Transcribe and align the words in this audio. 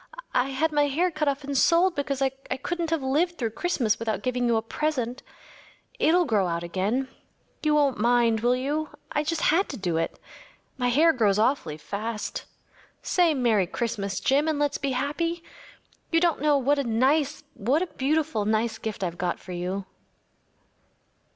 I 0.33 0.45
had 0.49 0.71
my 0.71 0.87
hair 0.87 1.11
cut 1.11 1.27
off 1.27 1.43
and 1.43 1.55
sold 1.55 1.93
because 1.93 2.23
I 2.23 2.29
couldn’t 2.29 2.89
have 2.89 3.03
lived 3.03 3.37
through 3.37 3.51
Christmas 3.51 3.99
without 3.99 4.23
giving 4.23 4.47
you 4.47 4.55
a 4.57 4.63
present. 4.63 5.21
It’ll 5.99 6.25
grow 6.25 6.47
out 6.47 6.63
again‚ÄĒyou 6.63 7.75
won’t 7.75 7.99
mind, 7.99 8.39
will 8.39 8.55
you? 8.55 8.89
I 9.11 9.23
just 9.23 9.41
had 9.53 9.69
to 9.69 9.77
do 9.77 9.97
it. 9.97 10.17
My 10.75 10.87
hair 10.89 11.13
grows 11.13 11.37
awfully 11.37 11.77
fast. 11.77 12.45
Say 13.03 13.35
‚ÄėMerry 13.35 13.71
Christmas!’ 13.71 14.19
Jim, 14.19 14.47
and 14.47 14.57
let’s 14.57 14.79
be 14.79 14.93
happy. 14.93 15.43
You 16.09 16.19
don’t 16.19 16.41
know 16.41 16.57
what 16.57 16.79
a 16.79 16.83
nice‚ÄĒwhat 16.83 17.81
a 17.83 17.93
beautiful, 17.93 18.43
nice 18.45 18.79
gift 18.79 19.03
I’ve 19.03 19.19
got 19.19 19.39
for 19.39 19.51
you. 19.51 19.85